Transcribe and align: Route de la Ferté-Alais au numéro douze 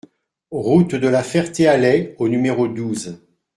Route 0.55 0.95
de 0.95 1.07
la 1.07 1.21
Ferté-Alais 1.21 2.15
au 2.17 2.27
numéro 2.27 2.67
douze 2.67 3.21